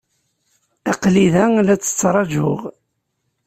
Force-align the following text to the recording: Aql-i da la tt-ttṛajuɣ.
Aql-i 0.91 1.27
da 1.33 1.45
la 1.65 1.75
tt-ttṛajuɣ. 1.77 2.61